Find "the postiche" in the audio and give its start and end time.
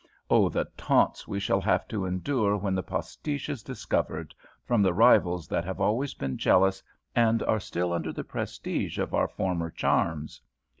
2.73-3.49